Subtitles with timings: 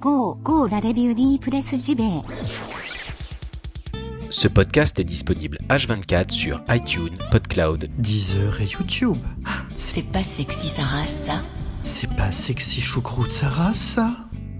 [0.00, 2.02] Go, go la review Press JB.
[4.28, 9.16] Ce podcast est disponible H24 sur iTunes, PodCloud, Deezer et YouTube.
[9.76, 11.40] C'est pas sexy sa race, ça
[11.84, 14.10] C'est pas sexy choucroute Sarah, ça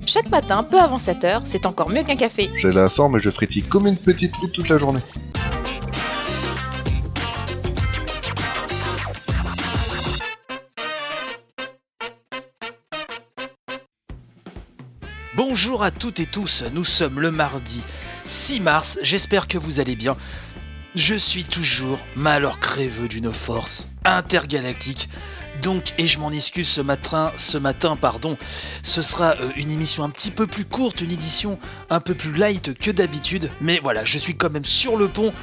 [0.06, 2.50] Chaque matin, peu avant 7h, c'est encore mieux qu'un café.
[2.62, 5.00] J'ai la forme et je frétille comme une petite truite toute la journée.
[15.36, 17.84] Bonjour à toutes et tous, nous sommes le mardi
[18.24, 20.16] 6 mars, j'espère que vous allez bien.
[20.94, 25.10] Je suis toujours malheur creveux d'une force intergalactique.
[25.60, 28.38] Donc, et je m'en excuse ce matin, ce matin, pardon,
[28.82, 31.58] ce sera euh, une émission un petit peu plus courte, une édition
[31.90, 35.34] un peu plus light que d'habitude, mais voilà, je suis quand même sur le pont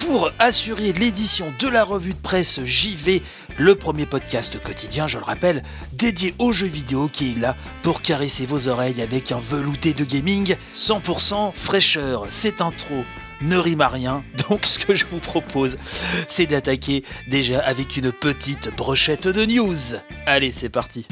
[0.00, 3.22] pour assurer l'édition de la revue de presse JV,
[3.58, 5.62] le premier podcast quotidien, je le rappelle,
[5.92, 10.04] dédié aux jeux vidéo qui est là pour caresser vos oreilles avec un velouté de
[10.04, 12.26] gaming 100% fraîcheur.
[12.28, 13.04] C'est intro
[13.40, 15.78] ne rime à rien, donc ce que je vous propose,
[16.26, 19.76] c'est d'attaquer déjà avec une petite brochette de news.
[20.26, 21.06] Allez, c'est parti.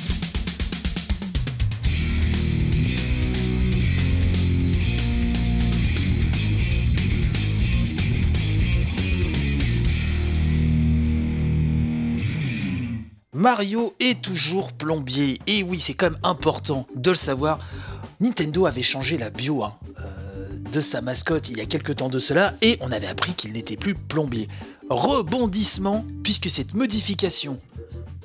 [13.46, 15.40] Mario est toujours plombier.
[15.46, 17.60] Et oui, c'est quand même important de le savoir.
[18.18, 22.08] Nintendo avait changé la bio hein, euh, de sa mascotte il y a quelques temps
[22.08, 24.48] de cela et on avait appris qu'il n'était plus plombier.
[24.90, 27.60] Rebondissement, puisque cette modification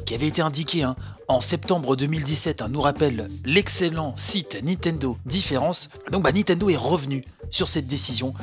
[0.07, 0.95] qui avait été indiquée hein,
[1.27, 5.91] en septembre 2017 hein, nous rappelle l'excellent site Nintendo Différence.
[6.11, 8.33] Donc bah, Nintendo est revenu sur cette décision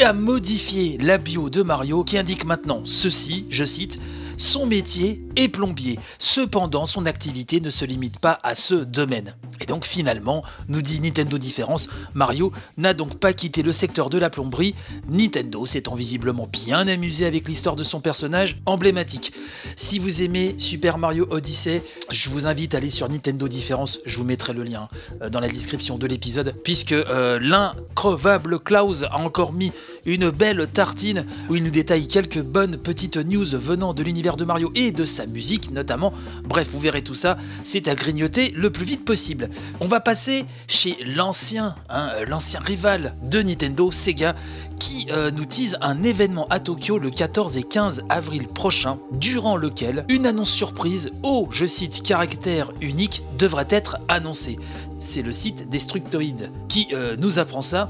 [0.00, 4.00] et a modifié la bio de Mario qui indique maintenant ceci, je cite,
[4.36, 5.98] son métier est plombier.
[6.18, 9.34] Cependant, son activité ne se limite pas à ce domaine.
[9.60, 14.18] Et donc finalement, nous dit Nintendo Différence, Mario n'a donc pas quitté le secteur de
[14.18, 14.74] la plomberie.
[15.08, 19.32] Nintendo s'étant visiblement bien amusé avec l'histoire de son personnage emblématique.
[19.76, 24.18] Si vous aimez Super Mario Odyssey, je vous invite à aller sur Nintendo Différence, je
[24.18, 24.88] vous mettrai le lien
[25.22, 29.72] euh, dans la description de l'épisode, puisque euh, l'increvable Klaus a encore mis
[30.06, 34.44] une belle tartine où il nous détaille quelques bonnes petites news venant de l'univers de
[34.44, 36.12] Mario et de sa musique notamment.
[36.44, 39.50] Bref, vous verrez tout ça, c'est à grignoter le plus vite possible.
[39.80, 44.34] On va passer chez l'ancien, hein, l'ancien rival de Nintendo, Sega,
[44.78, 49.56] qui euh, nous tease un événement à Tokyo le 14 et 15 avril prochain, durant
[49.56, 54.58] lequel une annonce surprise au, je cite, caractère unique devrait être annoncée.
[54.98, 57.88] C'est le site Destructoid qui euh, nous apprend ça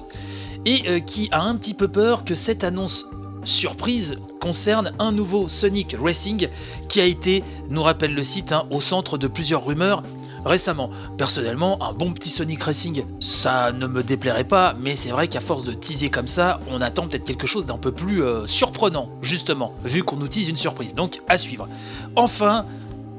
[0.66, 3.06] et euh, qui a un petit peu peur que cette annonce
[3.44, 6.48] surprise concerne un nouveau Sonic Racing
[6.88, 10.02] qui a été, nous rappelle le site, hein, au centre de plusieurs rumeurs
[10.44, 10.91] récemment.
[11.16, 15.41] Personnellement, un bon petit Sonic Racing, ça ne me déplairait pas, mais c'est vrai qu'à
[15.41, 19.08] force de teaser comme ça, on attend peut-être quelque chose d'un peu plus euh, surprenant,
[19.22, 20.94] justement, vu qu'on nous tease une surprise.
[20.94, 21.69] Donc, à suivre.
[22.16, 22.66] Enfin,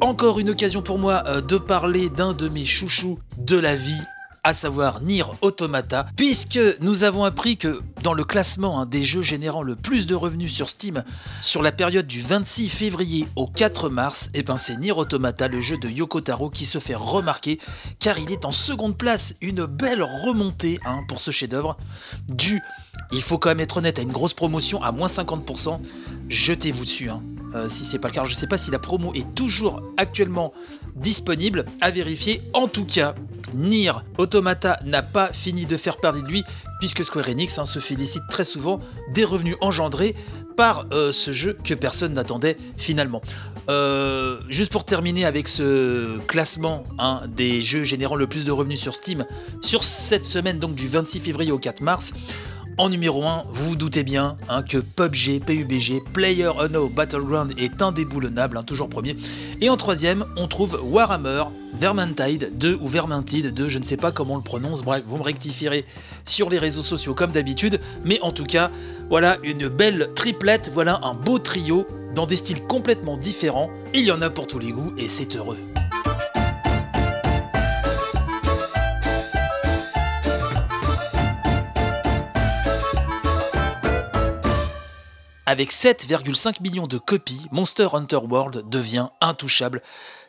[0.02, 4.02] encore une occasion pour moi euh, de parler d'un de mes chouchous de la vie
[4.46, 9.64] à savoir Nier Automata, puisque nous avons appris que dans le classement des jeux générant
[9.64, 11.04] le plus de revenus sur Steam
[11.42, 15.62] sur la période du 26 février au 4 mars, et ben c'est Nier Automata, le
[15.62, 17.60] jeu de Yoko Taro, qui se fait remarquer
[18.00, 21.76] car il est en seconde place, une belle remontée hein, pour ce chef-d'œuvre,
[22.30, 22.62] dû,
[23.12, 25.80] il faut quand même être honnête, à une grosse promotion à moins 50%.
[26.30, 27.10] Jetez-vous dessus.
[27.10, 27.24] Hein.
[27.56, 29.82] Euh, si c'est pas le cas, je ne sais pas si la promo est toujours
[29.98, 30.54] actuellement
[30.96, 32.42] disponible, à vérifier.
[32.54, 33.16] En tout cas,
[33.56, 36.44] Nier Automata n'a pas fini de faire parler de lui,
[36.80, 38.80] puisque Square Enix hein, se félicite très souvent
[39.14, 40.16] des revenus engendrés
[40.56, 43.22] par euh, ce jeu que personne n'attendait finalement.
[43.68, 48.80] Euh, juste pour terminer avec ce classement hein, des jeux générant le plus de revenus
[48.80, 49.26] sur Steam,
[49.62, 52.14] sur cette semaine donc du 26 février au 4 mars,
[52.78, 57.82] en numéro 1, vous vous doutez bien hein, que PUBG, PUBG, Player Unknown Battleground est
[57.82, 59.16] indéboulonnable, hein, toujours premier.
[59.62, 61.46] Et en troisième, on trouve Warhammer,
[61.80, 65.18] Vermintide 2 ou Vermintide 2, je ne sais pas comment on le prononce, bref, vous
[65.18, 65.86] me rectifierez
[66.26, 68.72] sur les réseaux sociaux comme d'habitude, mais en tout cas,
[69.10, 73.70] voilà une belle triplette, voilà un beau trio dans des styles complètement différents.
[73.94, 75.58] Il y en a pour tous les goûts et c'est heureux.
[85.48, 89.84] Avec 7,5 millions de copies, Monster Hunter World devient intouchable.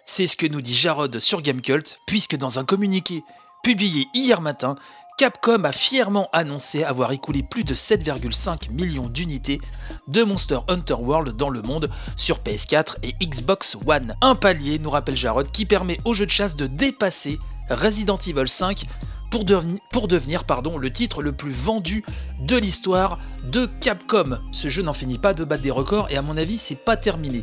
[0.04, 3.24] C'est ce que nous dit Jarod sur Gamecult, puisque dans un communiqué
[3.64, 4.76] publié hier matin,
[5.16, 9.58] Capcom a fièrement annoncé avoir écoulé plus de 7,5 millions d'unités
[10.06, 14.14] de Monster Hunter World dans le monde sur PS4 et Xbox One.
[14.20, 17.38] Un palier, nous rappelle Jarod, qui permet au jeu de chasse de dépasser
[17.70, 18.84] Resident Evil 5
[19.30, 22.04] pour, deveni- pour devenir pardon, le titre le plus vendu
[22.40, 23.18] de l'histoire
[23.50, 24.38] de Capcom.
[24.52, 26.96] Ce jeu n'en finit pas de battre des records et à mon avis c'est pas
[26.96, 27.42] terminé.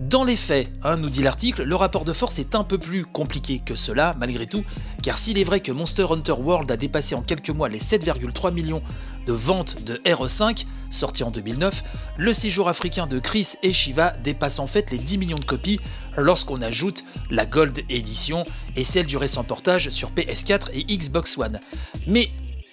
[0.00, 3.04] Dans les faits, hein, nous dit l'article, le rapport de force est un peu plus
[3.04, 4.64] compliqué que cela, malgré tout,
[5.02, 8.50] car s'il est vrai que Monster Hunter World a dépassé en quelques mois les 7,3
[8.50, 8.80] millions
[9.26, 11.84] de ventes de RE5, sorti en 2009,
[12.16, 15.80] le séjour africain de Chris et Shiva dépasse en fait les 10 millions de copies
[16.16, 18.46] lorsqu'on ajoute la Gold Edition
[18.76, 21.60] et celle du récent portage sur PS4 et Xbox One.
[22.06, 22.30] Mais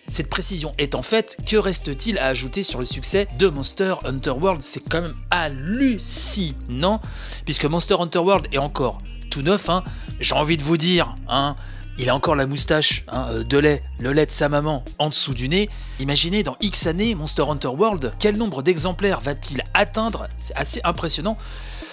[0.07, 4.61] cette précision étant faite, que reste-t-il à ajouter sur le succès de Monster Hunter World?
[4.61, 7.01] C'est quand même hallucinant,
[7.45, 8.99] puisque Monster Hunter World est encore
[9.29, 9.69] tout neuf.
[9.69, 9.83] hein.
[10.19, 11.55] J'ai envie de vous dire, hein,
[11.99, 15.09] il a encore la moustache hein, euh, de lait, le lait de sa maman en
[15.09, 15.69] dessous du nez.
[15.99, 20.27] Imaginez dans X années Monster Hunter World, quel nombre d'exemplaires va-t-il atteindre?
[20.37, 21.37] C'est assez impressionnant.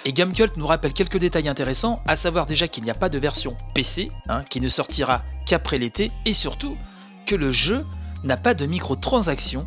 [0.04, 3.18] Et Gamecult nous rappelle quelques détails intéressants, à savoir déjà qu'il n'y a pas de
[3.18, 6.76] version PC, hein, qui ne sortira qu'après l'été, et surtout
[7.24, 7.86] que le jeu
[8.24, 9.66] n'a pas de microtransactions,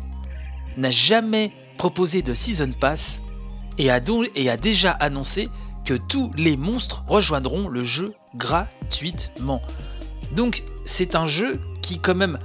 [0.76, 3.22] n'a jamais proposé de Season Pass,
[3.78, 4.00] et a,
[4.34, 5.48] et a déjà annoncé
[5.84, 9.62] que tous les monstres rejoindront le jeu gratuitement.
[10.32, 12.38] Donc c'est un jeu qui quand même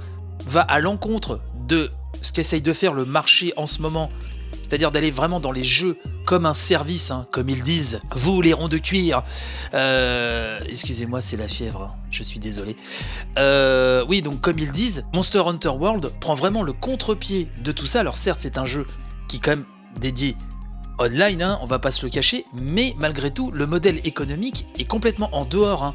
[0.46, 1.90] va à l'encontre de
[2.22, 4.08] ce qu'essaye de faire le marché en ce moment,
[4.62, 8.00] c'est-à-dire d'aller vraiment dans les jeux comme un service, hein, comme ils disent.
[8.14, 9.22] Vous les ronds de cuir.
[9.74, 11.82] Euh, Excusez-moi, c'est la fièvre.
[11.82, 12.76] hein, Je suis désolé.
[13.38, 17.86] Euh, oui, donc comme ils disent, Monster Hunter World prend vraiment le contre-pied de tout
[17.86, 18.00] ça.
[18.00, 18.86] Alors certes, c'est un jeu
[19.28, 19.64] qui est quand même
[20.00, 20.36] dédié
[20.98, 24.84] online, hein, on va pas se le cacher, mais malgré tout, le modèle économique est
[24.84, 25.94] complètement en dehors hein,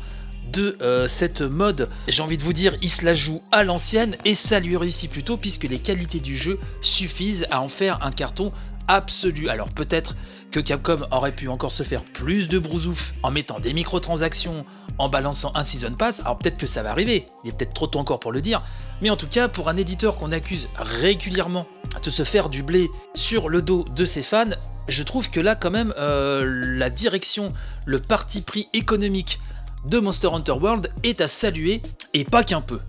[0.51, 1.89] de euh, cette mode.
[2.09, 5.09] J'ai envie de vous dire, il se la joue à l'ancienne et ça lui réussit
[5.09, 8.51] plutôt puisque les qualités du jeu suffisent à en faire un carton
[8.89, 9.47] absolu.
[9.47, 10.17] Alors peut-être
[10.51, 14.65] que Capcom aurait pu encore se faire plus de brousouf en mettant des microtransactions,
[14.97, 17.87] en balançant un Season Pass, alors peut-être que ça va arriver, il est peut-être trop
[17.87, 18.63] tôt encore pour le dire,
[19.01, 21.67] mais en tout cas pour un éditeur qu'on accuse régulièrement
[22.03, 24.49] de se faire du blé sur le dos de ses fans,
[24.87, 27.53] je trouve que là quand même euh, la direction,
[27.85, 29.39] le parti pris économique
[29.85, 31.81] de Monster Hunter World est à saluer,
[32.13, 32.79] et pas qu'un peu.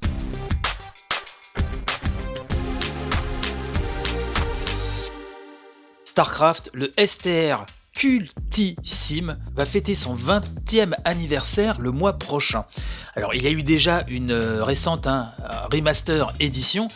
[6.10, 12.64] StarCraft, le STR cultissime, va fêter son 20e anniversaire le mois prochain.
[13.14, 16.88] Alors il y a eu déjà une euh, récente hein, euh, remaster édition,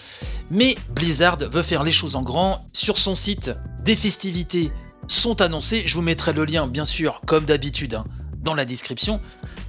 [0.51, 2.67] mais Blizzard veut faire les choses en grand.
[2.73, 3.53] Sur son site,
[3.85, 4.73] des festivités
[5.07, 5.85] sont annoncées.
[5.87, 8.05] Je vous mettrai le lien, bien sûr, comme d'habitude, hein,
[8.43, 9.21] dans la description.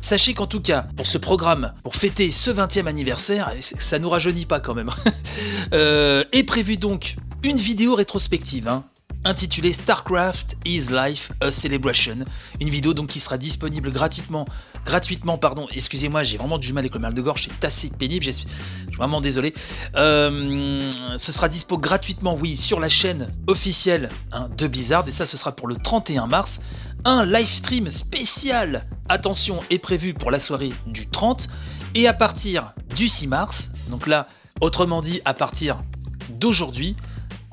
[0.01, 4.47] Sachez qu'en tout cas, pour ce programme, pour fêter ce 20e anniversaire, ça nous rajeunit
[4.47, 4.89] pas quand même,
[5.73, 8.85] euh, est prévu donc une vidéo rétrospective, hein,
[9.25, 12.19] intitulée Starcraft is Life a Celebration.
[12.61, 14.45] Une vidéo donc qui sera disponible gratuitement,
[14.85, 18.23] gratuitement, pardon, excusez-moi, j'ai vraiment du mal avec le mal de gorge, c'est assez pénible,
[18.23, 18.47] je suis
[18.95, 19.53] vraiment désolé.
[19.95, 25.25] Euh, ce sera dispo gratuitement, oui, sur la chaîne officielle hein, de Blizzard, et ça
[25.25, 26.61] ce sera pour le 31 mars.
[27.03, 31.49] Un live stream spécial, attention, est prévu pour la soirée du 30,
[31.95, 34.27] et à partir du 6 mars, donc là,
[34.61, 35.81] autrement dit, à partir
[36.29, 36.95] d'aujourd'hui,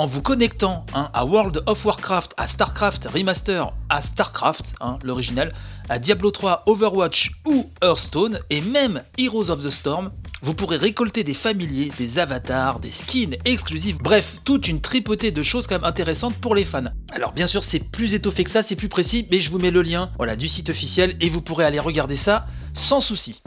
[0.03, 5.53] en vous connectant hein, à World of Warcraft, à Starcraft Remaster, à Starcraft, hein, l'original,
[5.89, 10.11] à Diablo 3, Overwatch ou Hearthstone, et même Heroes of the Storm,
[10.43, 15.43] vous pourrez récolter des familiers, des avatars, des skins exclusifs, bref, toute une tripotée de
[15.44, 16.91] choses quand même intéressantes pour les fans.
[17.15, 19.71] Alors bien sûr, c'est plus étoffé que ça, c'est plus précis, mais je vous mets
[19.71, 23.41] le lien voilà, du site officiel et vous pourrez aller regarder ça sans souci.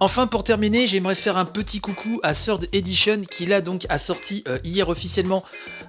[0.00, 3.98] Enfin, pour terminer, j'aimerais faire un petit coucou à Third Edition qui là donc a
[3.98, 5.44] sorti euh, hier officiellement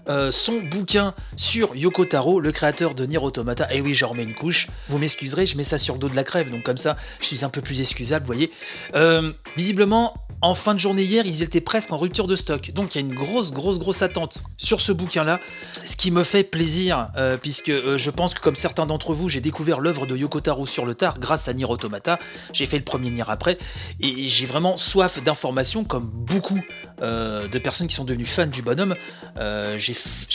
[0.08, 3.72] euh, son bouquin sur Yoko Taro, le créateur de Nier Automata.
[3.74, 4.68] Et oui, je remets une couche.
[4.88, 7.26] Vous m'excuserez, je mets ça sur le dos de la crève, donc comme ça, je
[7.26, 8.52] suis un peu plus excusable, vous voyez.
[8.96, 12.72] Euh, visiblement, en fin de journée hier, ils étaient presque en rupture de stock.
[12.72, 15.40] Donc il y a une grosse, grosse, grosse attente sur ce bouquin-là.
[15.84, 19.42] Ce qui me fait plaisir, euh, puisque je pense que comme certains d'entre vous, j'ai
[19.42, 22.20] découvert l'œuvre de Yoko Taro sur le tard grâce à Nier Automata.
[22.54, 23.58] J'ai fait le premier Nier après.
[24.00, 26.60] Et j'ai vraiment soif d'informations, comme beaucoup
[27.02, 28.96] euh, de personnes qui sont devenues fans du bonhomme.
[29.38, 29.94] Euh, j'ai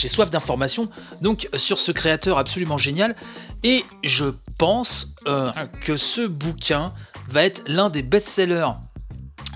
[0.08, 0.88] soif d'informations,
[1.20, 3.14] donc sur ce créateur absolument génial.
[3.62, 4.26] Et je
[4.58, 6.92] pense euh, que ce bouquin
[7.28, 8.72] va être l'un des best-sellers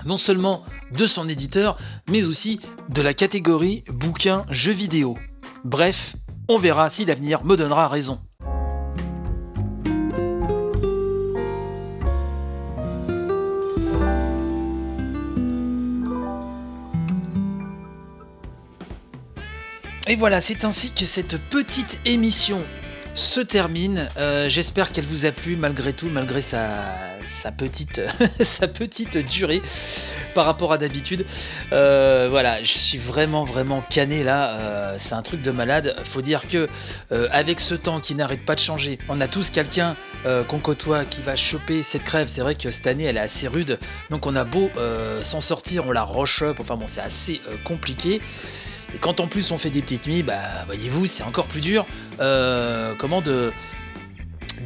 [0.05, 1.77] non seulement de son éditeur,
[2.09, 5.17] mais aussi de la catégorie bouquin jeux vidéo.
[5.65, 6.15] Bref,
[6.47, 8.19] on verra si l'avenir me donnera raison.
[20.11, 22.63] Et voilà, c'est ainsi que cette petite émission
[23.13, 24.09] se termine.
[24.17, 28.01] Euh, J'espère qu'elle vous a plu malgré tout, malgré sa, petite,
[29.17, 29.61] durée
[30.33, 31.27] par rapport à d'habitude.
[31.73, 34.49] Euh, voilà, je suis vraiment, vraiment canné là.
[34.49, 35.95] Euh, C'est un truc de malade.
[36.05, 36.67] Faut dire que
[37.11, 41.21] avec ce temps qui n'arrête pas de changer, on a tous quelqu'un qu'on côtoie qui
[41.21, 42.27] va choper cette crève.
[42.27, 43.77] C'est vrai que cette année, elle est assez rude.
[44.09, 44.71] Donc on a beau
[45.21, 46.57] s'en sortir, on la rush up.
[46.59, 48.21] Enfin bon, c'est assez compliqué.
[48.93, 51.85] Et quand en plus on fait des petites nuits, bah voyez-vous, c'est encore plus dur.
[52.19, 53.51] euh, comment de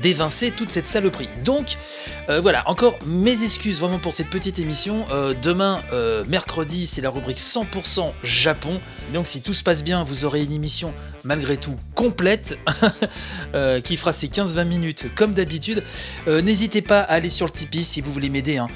[0.03, 1.29] d'évincer toute cette saloperie.
[1.43, 1.77] Donc
[2.29, 5.05] euh, voilà, encore mes excuses vraiment pour cette petite émission.
[5.11, 8.79] Euh, demain, euh, mercredi, c'est la rubrique 100% Japon.
[9.13, 10.93] Donc si tout se passe bien, vous aurez une émission
[11.25, 12.57] malgré tout complète
[13.85, 15.81] qui fera ses 15-20 minutes comme d'habitude.
[16.27, 18.57] N'hésitez pas à aller sur le Tipeee si vous voulez m'aider.
[18.57, 18.67] hein.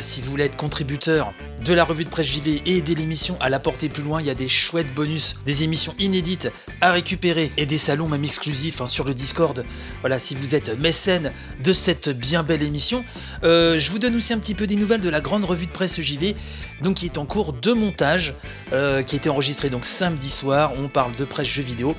[0.00, 1.32] Si vous voulez être contributeur
[1.64, 4.26] de la revue de presse JV et aider l'émission à la porter plus loin, il
[4.26, 8.80] y a des chouettes bonus, des émissions inédites à récupérer et des salons même exclusifs
[8.80, 9.64] hein, sur le Discord.
[10.00, 11.32] Voilà, si vous êtes mécène
[11.64, 13.06] de cette bien belle émission.
[13.42, 15.70] Euh, je vous donne aussi un petit peu des nouvelles de la grande revue de
[15.70, 16.36] presse JV,
[16.82, 18.34] donc qui est en cours de montage,
[18.74, 20.74] euh, qui a été enregistrée donc samedi soir.
[20.76, 21.96] On parle de presse jeux vidéo.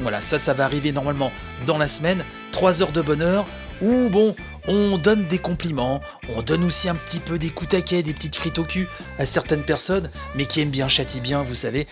[0.00, 1.30] Voilà, ça, ça va arriver normalement
[1.66, 2.24] dans la semaine.
[2.52, 3.46] 3 heures de bonheur,
[3.82, 4.34] où bon,
[4.66, 6.00] on donne des compliments,
[6.34, 9.26] on donne aussi un petit peu des coups taquets, des petites frites au cul à
[9.26, 11.86] certaines personnes, mais qui aiment bien, châtient bien, vous savez.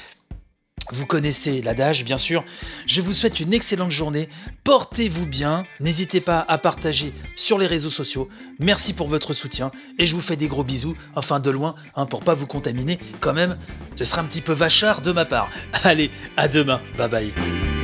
[0.93, 2.45] Vous connaissez l'adage, bien sûr.
[2.87, 4.29] Je vous souhaite une excellente journée.
[4.65, 5.65] Portez-vous bien.
[5.81, 8.29] N'hésitez pas à partager sur les réseaux sociaux.
[8.59, 10.97] Merci pour votre soutien et je vous fais des gros bisous.
[11.15, 12.99] Enfin, de loin, hein, pour pas vous contaminer.
[13.21, 13.57] Quand même,
[13.95, 15.51] ce sera un petit peu vachard de ma part.
[15.85, 16.81] Allez, à demain.
[16.97, 17.80] Bye bye.